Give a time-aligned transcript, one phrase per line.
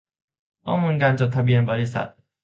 [0.63, 2.07] ข้อมูลการจดทะเบียนบริษัท